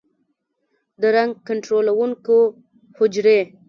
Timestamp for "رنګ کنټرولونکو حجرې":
1.15-3.39